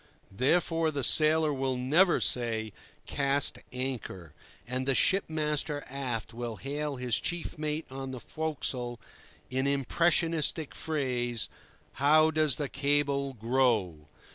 Therefore 0.35 0.89
the 0.89 1.03
sailor 1.03 1.53
will 1.53 1.77
never 1.77 2.19
say, 2.19 2.73
"cast 3.05 3.59
anchor," 3.71 4.33
and 4.65 4.87
the 4.87 4.95
ship 4.95 5.25
master 5.29 5.83
aft 5.87 6.33
will 6.33 6.55
hail 6.55 6.95
his 6.95 7.19
chief 7.19 7.55
mate 7.55 7.85
on 7.91 8.09
the 8.09 8.19
forecastle 8.19 8.99
in 9.51 9.67
impressionistic 9.67 10.73
phrase: 10.73 11.49
"How 12.01 12.31
does 12.31 12.55
the 12.55 12.67
cable 12.67 13.33
grow?" 13.35 14.07